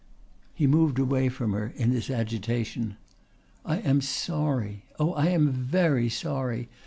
He 0.55 0.65
moved 0.65 0.97
away 0.97 1.29
from 1.29 1.53
her 1.53 1.71
in 1.75 1.91
his 1.91 2.09
agitation. 2.09 2.97
"I 3.63 3.81
am 3.81 4.01
sorry. 4.01 4.85
Oh, 4.99 5.13
I 5.13 5.27
am 5.27 5.51
very 5.51 6.09
sorry. 6.09 6.69